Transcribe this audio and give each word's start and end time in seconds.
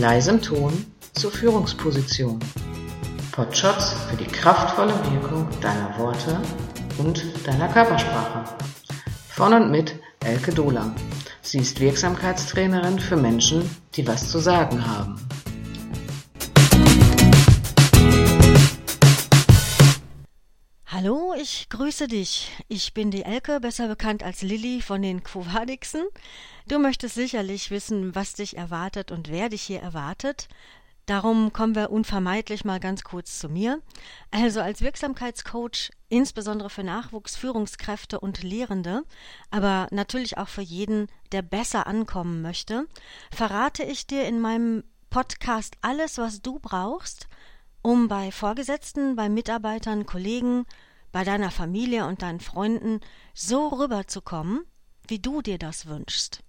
leisem 0.00 0.40
Ton 0.40 0.86
zur 1.12 1.30
Führungsposition. 1.30 2.40
Potshots 3.32 3.92
für 4.08 4.16
die 4.16 4.24
kraftvolle 4.24 4.94
Wirkung 5.12 5.46
deiner 5.60 5.96
Worte 5.98 6.40
und 6.96 7.22
deiner 7.46 7.68
Körpersprache. 7.68 8.44
Von 9.28 9.52
und 9.52 9.70
mit 9.70 9.94
Elke 10.24 10.52
Dohler. 10.52 10.94
Sie 11.42 11.58
ist 11.58 11.80
Wirksamkeitstrainerin 11.80 12.98
für 12.98 13.16
Menschen, 13.16 13.68
die 13.94 14.06
was 14.06 14.30
zu 14.30 14.38
sagen 14.38 14.86
haben. 14.86 15.16
Ich 21.40 21.70
grüße 21.70 22.06
dich. 22.06 22.50
Ich 22.68 22.92
bin 22.92 23.10
die 23.10 23.22
Elke, 23.22 23.60
besser 23.60 23.88
bekannt 23.88 24.22
als 24.22 24.42
Lilly 24.42 24.82
von 24.82 25.00
den 25.00 25.22
Quovadixen. 25.22 26.02
Du 26.68 26.78
möchtest 26.78 27.14
sicherlich 27.14 27.70
wissen, 27.70 28.14
was 28.14 28.34
dich 28.34 28.58
erwartet 28.58 29.10
und 29.10 29.30
wer 29.30 29.48
dich 29.48 29.62
hier 29.62 29.80
erwartet. 29.80 30.48
Darum 31.06 31.52
kommen 31.52 31.74
wir 31.74 31.90
unvermeidlich 31.90 32.66
mal 32.66 32.78
ganz 32.78 33.04
kurz 33.04 33.38
zu 33.38 33.48
mir. 33.48 33.80
Also 34.30 34.60
als 34.60 34.82
Wirksamkeitscoach, 34.82 35.90
insbesondere 36.10 36.68
für 36.68 36.84
Nachwuchs, 36.84 37.36
Führungskräfte 37.36 38.20
und 38.20 38.42
Lehrende, 38.42 39.02
aber 39.50 39.88
natürlich 39.90 40.36
auch 40.36 40.48
für 40.48 40.62
jeden, 40.62 41.08
der 41.32 41.40
besser 41.40 41.86
ankommen 41.86 42.42
möchte, 42.42 42.86
verrate 43.32 43.82
ich 43.82 44.06
dir 44.06 44.24
in 44.26 44.40
meinem 44.40 44.84
Podcast 45.08 45.76
alles, 45.80 46.18
was 46.18 46.42
du 46.42 46.58
brauchst, 46.58 47.28
um 47.80 48.08
bei 48.08 48.30
Vorgesetzten, 48.30 49.16
bei 49.16 49.30
Mitarbeitern, 49.30 50.04
Kollegen, 50.04 50.66
bei 51.12 51.24
deiner 51.24 51.50
Familie 51.50 52.06
und 52.06 52.22
deinen 52.22 52.40
Freunden 52.40 53.00
so 53.34 53.68
rüberzukommen, 53.68 54.64
wie 55.06 55.18
du 55.18 55.42
dir 55.42 55.58
das 55.58 55.86
wünschst. 55.86 56.42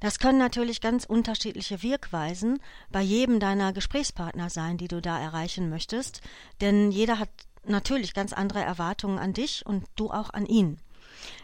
Das 0.00 0.18
können 0.18 0.38
natürlich 0.38 0.80
ganz 0.80 1.04
unterschiedliche 1.04 1.82
Wirkweisen 1.82 2.60
bei 2.90 3.02
jedem 3.02 3.38
deiner 3.38 3.72
Gesprächspartner 3.72 4.48
sein, 4.48 4.78
die 4.78 4.88
du 4.88 5.02
da 5.02 5.20
erreichen 5.20 5.68
möchtest, 5.68 6.22
denn 6.60 6.90
jeder 6.90 7.18
hat 7.18 7.28
natürlich 7.64 8.14
ganz 8.14 8.32
andere 8.32 8.62
Erwartungen 8.62 9.18
an 9.18 9.34
dich 9.34 9.66
und 9.66 9.84
du 9.96 10.10
auch 10.10 10.30
an 10.30 10.46
ihn. 10.46 10.78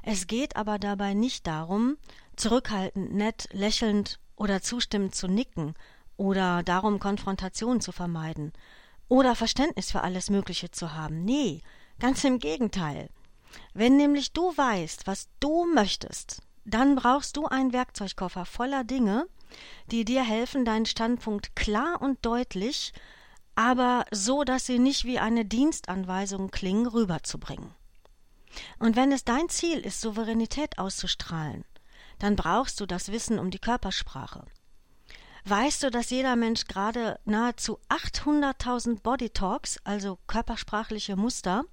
Es 0.03 0.27
geht 0.27 0.57
aber 0.57 0.79
dabei 0.79 1.13
nicht 1.13 1.47
darum, 1.47 1.99
zurückhaltend, 2.37 3.15
nett, 3.15 3.49
lächelnd 3.53 4.19
oder 4.37 4.63
zustimmend 4.63 5.15
zu 5.15 5.29
nicken 5.29 5.75
oder 6.17 6.63
darum, 6.63 6.99
Konfrontation 6.99 7.83
zu 7.83 7.93
vermeiden 7.93 8.53
oder 9.09 9.37
Verständnis 9.37 9.91
für 9.91 10.03
alles 10.03 10.31
Mögliche 10.31 10.71
zu 10.71 10.95
haben. 10.95 11.25
Nee, 11.25 11.61
ganz 11.99 12.25
im 12.25 12.39
Gegenteil. 12.39 13.09
Wenn 13.75 13.97
nämlich 13.97 14.33
du 14.33 14.57
weißt, 14.57 15.07
was 15.07 15.29
du 15.41 15.67
möchtest, 15.73 16.43
dann 16.65 16.97
brauchst 16.97 17.37
du 17.37 17.47
einen 17.47 17.73
Werkzeugkoffer 17.73 18.45
voller 18.45 18.85
Dinge, 18.85 19.29
die 19.91 20.05
dir 20.05 20.25
helfen, 20.25 20.65
deinen 20.65 20.87
Standpunkt 20.87 21.55
klar 21.55 22.03
und 22.03 22.25
deutlich, 22.25 22.93
aber 23.55 24.05
so, 24.11 24.45
dass 24.45 24.67
sie 24.67 24.79
nicht 24.79 25.05
wie 25.05 25.19
eine 25.19 25.45
Dienstanweisung 25.45 26.51
klingen, 26.51 26.87
rüberzubringen. 26.87 27.75
Und 28.79 28.97
wenn 28.97 29.13
es 29.13 29.25
dein 29.25 29.49
Ziel 29.49 29.81
ist, 29.81 30.01
Souveränität 30.01 30.79
auszustrahlen, 30.79 31.65
dann 32.19 32.37
brauchst 32.37 32.81
du 32.81 32.87
das 32.87 33.13
Wissen 33.13 33.39
um 33.39 33.51
die 33.51 33.59
Körpersprache. 33.59 34.45
Weißt 35.49 35.85
du, 35.85 35.93
dass 35.93 36.11
jeder 36.11 36.35
Mensch 36.35 36.65
gerade 36.65 37.21
nahezu 37.25 37.79
800.000 37.89 39.01
Body 39.01 39.31
Talks, 39.31 39.79
also 39.85 40.19
körpersprachliche 40.27 41.15
Muster, 41.15 41.65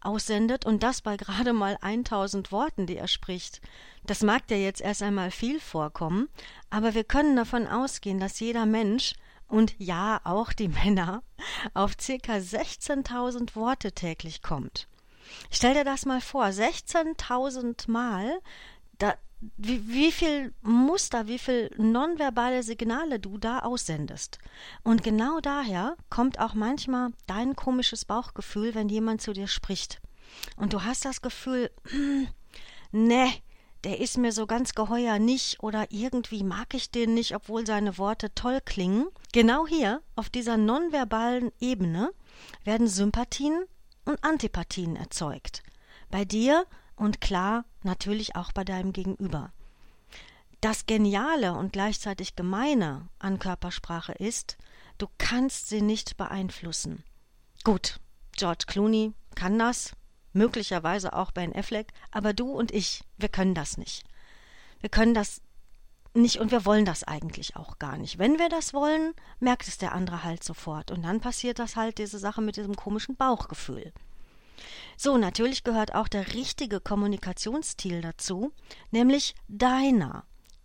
aussendet 0.00 0.64
und 0.64 0.82
das 0.82 1.02
bei 1.02 1.18
gerade 1.18 1.52
mal 1.52 1.76
1000 1.82 2.50
Worten, 2.52 2.86
die 2.86 2.96
er 2.96 3.06
spricht? 3.06 3.60
Das 4.06 4.22
mag 4.22 4.46
dir 4.46 4.58
jetzt 4.58 4.80
erst 4.80 5.02
einmal 5.02 5.30
viel 5.30 5.60
vorkommen, 5.60 6.30
aber 6.70 6.94
wir 6.94 7.04
können 7.04 7.36
davon 7.36 7.66
ausgehen, 7.66 8.18
dass 8.18 8.40
jeder 8.40 8.64
Mensch 8.64 9.12
und 9.46 9.74
ja 9.76 10.22
auch 10.24 10.54
die 10.54 10.68
Männer 10.84 11.22
auf 11.74 11.92
circa 12.00 12.36
16.000 12.36 13.54
Worte 13.56 13.92
täglich 13.92 14.40
kommt. 14.40 14.88
Stell 15.50 15.74
dir 15.74 15.84
das 15.84 16.06
mal 16.06 16.22
vor, 16.22 16.46
16.000 16.46 17.90
Mal, 17.90 18.40
da, 18.96 19.16
wie, 19.40 19.86
wie 19.88 20.12
viel 20.12 20.52
Muster, 20.62 21.26
wie 21.28 21.38
viel 21.38 21.70
nonverbale 21.76 22.62
Signale 22.62 23.20
du 23.20 23.38
da 23.38 23.60
aussendest. 23.60 24.38
Und 24.82 25.02
genau 25.02 25.40
daher 25.40 25.96
kommt 26.10 26.40
auch 26.40 26.54
manchmal 26.54 27.12
dein 27.26 27.54
komisches 27.54 28.04
Bauchgefühl, 28.04 28.74
wenn 28.74 28.88
jemand 28.88 29.22
zu 29.22 29.32
dir 29.32 29.46
spricht. 29.46 30.00
Und 30.56 30.72
du 30.72 30.82
hast 30.82 31.04
das 31.04 31.22
Gefühl, 31.22 31.70
hm, 31.90 32.28
ne, 32.90 33.28
der 33.84 34.00
ist 34.00 34.18
mir 34.18 34.32
so 34.32 34.46
ganz 34.46 34.74
geheuer 34.74 35.18
nicht 35.18 35.62
oder 35.62 35.86
irgendwie 35.90 36.42
mag 36.42 36.74
ich 36.74 36.90
den 36.90 37.14
nicht, 37.14 37.34
obwohl 37.34 37.64
seine 37.64 37.96
Worte 37.96 38.34
toll 38.34 38.60
klingen. 38.64 39.06
Genau 39.32 39.66
hier, 39.66 40.02
auf 40.16 40.30
dieser 40.30 40.56
nonverbalen 40.56 41.52
Ebene, 41.60 42.10
werden 42.64 42.88
Sympathien 42.88 43.64
und 44.04 44.22
Antipathien 44.24 44.96
erzeugt. 44.96 45.62
Bei 46.10 46.24
dir 46.24 46.66
und 46.98 47.20
klar 47.20 47.64
natürlich 47.82 48.36
auch 48.36 48.52
bei 48.52 48.64
deinem 48.64 48.92
Gegenüber. 48.92 49.52
Das 50.60 50.86
Geniale 50.86 51.54
und 51.54 51.72
gleichzeitig 51.72 52.34
Gemeine 52.34 53.08
an 53.18 53.38
Körpersprache 53.38 54.12
ist, 54.12 54.58
du 54.98 55.06
kannst 55.16 55.68
sie 55.68 55.82
nicht 55.82 56.16
beeinflussen. 56.16 57.04
Gut, 57.62 58.00
George 58.36 58.64
Clooney 58.66 59.12
kann 59.36 59.58
das, 59.58 59.92
möglicherweise 60.32 61.12
auch 61.12 61.30
Ben 61.30 61.54
Affleck, 61.54 61.92
aber 62.10 62.32
du 62.32 62.50
und 62.50 62.72
ich, 62.72 63.04
wir 63.16 63.28
können 63.28 63.54
das 63.54 63.76
nicht. 63.76 64.04
Wir 64.80 64.88
können 64.88 65.14
das 65.14 65.40
nicht 66.14 66.38
und 66.38 66.50
wir 66.50 66.64
wollen 66.64 66.84
das 66.84 67.04
eigentlich 67.04 67.56
auch 67.56 67.78
gar 67.78 67.96
nicht. 67.96 68.18
Wenn 68.18 68.38
wir 68.38 68.48
das 68.48 68.74
wollen, 68.74 69.14
merkt 69.38 69.68
es 69.68 69.78
der 69.78 69.92
andere 69.92 70.24
halt 70.24 70.42
sofort 70.42 70.90
und 70.90 71.02
dann 71.02 71.20
passiert 71.20 71.58
das 71.58 71.76
halt 71.76 71.98
diese 71.98 72.18
Sache 72.18 72.40
mit 72.40 72.56
diesem 72.56 72.74
komischen 72.74 73.16
Bauchgefühl. 73.16 73.92
So, 74.96 75.16
natürlich 75.16 75.64
gehört 75.64 75.94
auch 75.94 76.08
der 76.08 76.34
richtige 76.34 76.80
Kommunikationsstil 76.80 78.00
dazu, 78.00 78.52
nämlich 78.90 79.34
deiner. 79.48 80.24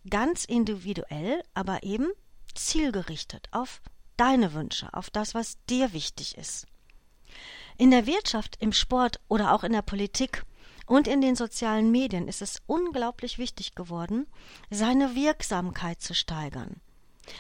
Ganz 0.10 0.46
individuell, 0.46 1.44
aber 1.54 1.84
eben 1.84 2.10
zielgerichtet 2.56 3.48
auf 3.52 3.82
deine 4.18 4.54
Wünsche, 4.54 4.94
auf 4.94 5.10
das, 5.10 5.34
was 5.34 5.58
dir 5.70 5.94
wichtig 5.94 6.38
ist. 6.38 6.68
In 7.78 7.92
der 7.92 8.06
Wirtschaft, 8.06 8.58
im 8.60 8.74
Sport 8.74 9.20
oder 9.28 9.54
auch 9.54 9.64
in 9.64 9.72
der 9.72 9.82
Politik 9.82 10.46
und 10.86 11.08
in 11.08 11.22
den 11.22 11.36
sozialen 11.36 11.92
Medien 11.92 12.28
ist 12.28 12.42
es 12.42 12.62
unglaublich 12.68 13.38
wichtig 13.38 13.76
geworden, 13.76 14.28
seine 14.70 15.16
Wirksamkeit 15.16 16.02
zu 16.02 16.14
steigern. 16.14 16.82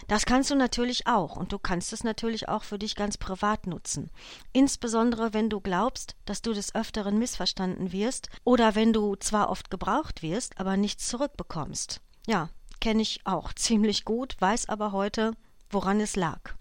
Das 0.07 0.25
kannst 0.25 0.49
du 0.49 0.55
natürlich 0.55 1.07
auch 1.07 1.35
und 1.35 1.51
du 1.51 1.59
kannst 1.59 1.94
es 1.94 2.03
natürlich 2.03 2.47
auch 2.49 2.63
für 2.63 2.79
dich 2.79 2.95
ganz 2.95 3.17
privat 3.17 3.67
nutzen. 3.67 4.09
Insbesondere 4.53 5.33
wenn 5.33 5.49
du 5.49 5.59
glaubst, 5.59 6.16
dass 6.25 6.41
du 6.41 6.53
des 6.53 6.73
Öfteren 6.75 7.19
missverstanden 7.19 7.91
wirst 7.91 8.29
oder 8.44 8.75
wenn 8.75 8.94
du 8.94 9.16
zwar 9.16 9.49
oft 9.49 9.69
gebraucht 9.69 10.21
wirst, 10.21 10.59
aber 10.59 10.77
nichts 10.77 11.07
zurückbekommst. 11.07 12.01
Ja, 12.27 12.49
kenne 12.79 13.01
ich 13.01 13.21
auch 13.25 13.53
ziemlich 13.55 14.05
gut, 14.05 14.35
weiß 14.39 14.69
aber 14.69 14.91
heute, 14.91 15.33
woran 15.69 16.00
es 16.00 16.15
lag. 16.15 16.55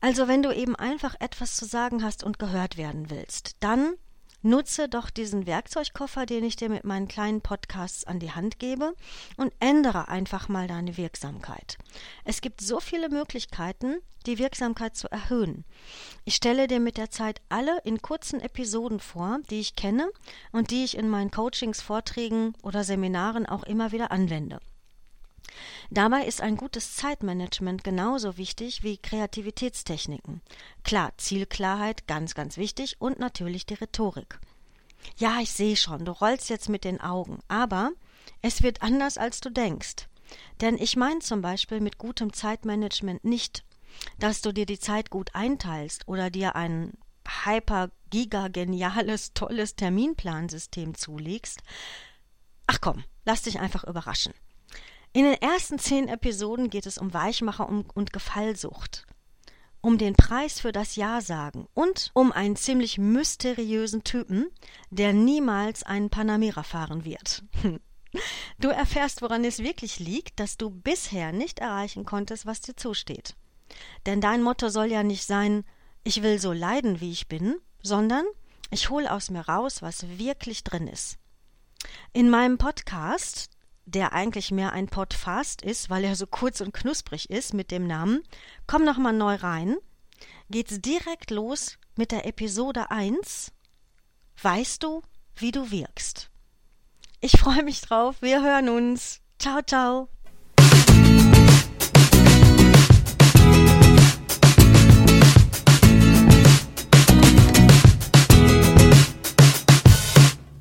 Also 0.00 0.28
wenn 0.28 0.42
du 0.42 0.54
eben 0.54 0.76
einfach 0.76 1.14
etwas 1.20 1.56
zu 1.56 1.66
sagen 1.66 2.02
hast 2.02 2.24
und 2.24 2.38
gehört 2.38 2.76
werden 2.76 3.10
willst, 3.10 3.56
dann 3.60 3.94
nutze 4.42 4.88
doch 4.88 5.10
diesen 5.10 5.46
Werkzeugkoffer, 5.46 6.26
den 6.26 6.44
ich 6.44 6.56
dir 6.56 6.68
mit 6.68 6.84
meinen 6.84 7.08
kleinen 7.08 7.40
Podcasts 7.40 8.04
an 8.04 8.18
die 8.18 8.32
Hand 8.32 8.58
gebe 8.58 8.94
und 9.36 9.52
ändere 9.60 10.08
einfach 10.08 10.48
mal 10.48 10.66
deine 10.66 10.96
Wirksamkeit. 10.96 11.78
Es 12.24 12.40
gibt 12.40 12.60
so 12.60 12.80
viele 12.80 13.08
Möglichkeiten, 13.08 13.96
die 14.26 14.38
Wirksamkeit 14.38 14.96
zu 14.96 15.10
erhöhen. 15.10 15.64
Ich 16.24 16.34
stelle 16.34 16.66
dir 16.66 16.80
mit 16.80 16.96
der 16.96 17.10
Zeit 17.10 17.40
alle 17.48 17.80
in 17.84 18.02
kurzen 18.02 18.40
Episoden 18.40 19.00
vor, 19.00 19.38
die 19.50 19.60
ich 19.60 19.76
kenne 19.76 20.10
und 20.52 20.70
die 20.70 20.84
ich 20.84 20.96
in 20.96 21.08
meinen 21.08 21.30
Coachings, 21.30 21.80
Vorträgen 21.80 22.54
oder 22.62 22.84
Seminaren 22.84 23.46
auch 23.46 23.62
immer 23.62 23.92
wieder 23.92 24.10
anwende. 24.10 24.60
Dabei 25.92 26.24
ist 26.24 26.40
ein 26.40 26.56
gutes 26.56 26.94
Zeitmanagement 26.94 27.82
genauso 27.82 28.36
wichtig 28.36 28.84
wie 28.84 28.96
Kreativitätstechniken. 28.96 30.40
Klar, 30.84 31.12
Zielklarheit 31.16 32.06
ganz, 32.06 32.34
ganz 32.34 32.56
wichtig 32.56 32.96
und 33.00 33.18
natürlich 33.18 33.66
die 33.66 33.74
Rhetorik. 33.74 34.38
Ja, 35.16 35.40
ich 35.40 35.50
sehe 35.50 35.76
schon, 35.76 36.04
du 36.04 36.12
rollst 36.12 36.48
jetzt 36.48 36.68
mit 36.68 36.84
den 36.84 37.00
Augen, 37.00 37.40
aber 37.48 37.90
es 38.40 38.62
wird 38.62 38.82
anders, 38.82 39.18
als 39.18 39.40
du 39.40 39.50
denkst. 39.50 40.06
Denn 40.60 40.76
ich 40.78 40.94
meine 40.94 41.18
zum 41.18 41.42
Beispiel 41.42 41.80
mit 41.80 41.98
gutem 41.98 42.32
Zeitmanagement 42.32 43.24
nicht, 43.24 43.64
dass 44.20 44.42
du 44.42 44.52
dir 44.52 44.66
die 44.66 44.78
Zeit 44.78 45.10
gut 45.10 45.34
einteilst 45.34 46.06
oder 46.06 46.30
dir 46.30 46.54
ein 46.54 46.92
hyper 47.44 47.90
giga 48.10 48.46
geniales, 48.46 49.34
tolles 49.34 49.74
Terminplansystem 49.74 50.94
zulegst. 50.94 51.60
Ach 52.68 52.80
komm, 52.80 53.02
lass 53.24 53.42
dich 53.42 53.58
einfach 53.58 53.82
überraschen. 53.82 54.34
In 55.12 55.24
den 55.24 55.34
ersten 55.34 55.78
zehn 55.78 56.06
Episoden 56.06 56.70
geht 56.70 56.86
es 56.86 56.96
um 56.96 57.12
Weichmacher 57.12 57.68
und 57.68 58.12
Gefallsucht, 58.12 59.06
um 59.80 59.98
den 59.98 60.14
Preis 60.14 60.60
für 60.60 60.70
das 60.70 60.94
Ja 60.94 61.20
sagen 61.20 61.66
und 61.74 62.12
um 62.14 62.30
einen 62.30 62.54
ziemlich 62.54 62.96
mysteriösen 62.96 64.04
Typen, 64.04 64.50
der 64.90 65.12
niemals 65.12 65.82
einen 65.82 66.10
Panamera 66.10 66.62
fahren 66.62 67.04
wird. 67.04 67.42
Du 68.58 68.70
erfährst, 68.70 69.22
woran 69.22 69.44
es 69.44 69.60
wirklich 69.60 70.00
liegt, 70.00 70.40
dass 70.40 70.56
du 70.56 70.68
bisher 70.68 71.30
nicht 71.30 71.60
erreichen 71.60 72.04
konntest, 72.04 72.44
was 72.44 72.60
dir 72.60 72.74
zusteht. 72.74 73.36
Denn 74.04 74.20
dein 74.20 74.42
Motto 74.42 74.68
soll 74.68 74.86
ja 74.86 75.04
nicht 75.04 75.24
sein, 75.24 75.64
ich 76.02 76.24
will 76.24 76.40
so 76.40 76.52
leiden, 76.52 77.00
wie 77.00 77.12
ich 77.12 77.28
bin, 77.28 77.60
sondern 77.82 78.24
ich 78.70 78.90
hol 78.90 79.06
aus 79.06 79.30
mir 79.30 79.42
raus, 79.42 79.80
was 79.80 80.18
wirklich 80.18 80.64
drin 80.64 80.88
ist. 80.88 81.18
In 82.12 82.30
meinem 82.30 82.58
Podcast, 82.58 83.48
der 83.90 84.12
eigentlich 84.12 84.50
mehr 84.50 84.72
ein 84.72 84.88
Podfast 84.88 85.62
ist, 85.62 85.90
weil 85.90 86.04
er 86.04 86.16
so 86.16 86.26
kurz 86.26 86.60
und 86.60 86.72
knusprig 86.72 87.30
ist 87.30 87.54
mit 87.54 87.70
dem 87.70 87.86
Namen, 87.86 88.22
komm 88.66 88.84
noch 88.84 88.98
mal 88.98 89.12
neu 89.12 89.34
rein, 89.34 89.76
geht's 90.50 90.80
direkt 90.80 91.30
los 91.30 91.78
mit 91.96 92.12
der 92.12 92.26
Episode 92.26 92.90
1. 92.90 93.52
Weißt 94.42 94.82
du, 94.82 95.02
wie 95.36 95.52
du 95.52 95.70
wirkst? 95.70 96.30
Ich 97.20 97.32
freue 97.32 97.62
mich 97.62 97.82
drauf. 97.82 98.16
Wir 98.20 98.42
hören 98.42 98.68
uns. 98.68 99.20
Ciao, 99.38 99.60
ciao. 99.62 100.08